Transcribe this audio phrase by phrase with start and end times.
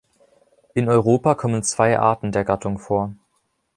[0.73, 3.13] In Europa kommen zwei Arten der Gattung vor.